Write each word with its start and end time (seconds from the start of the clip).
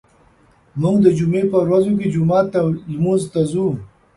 موږ 0.81 0.95
د 1.01 1.07
جمعې 1.17 1.43
په 1.51 1.57
ورځو 1.65 1.91
کې 1.99 2.11
جومات 2.13 2.45
ته 2.53 2.59
لمونځ 2.93 3.23
ته 3.33 3.39
ځو. 3.51 3.67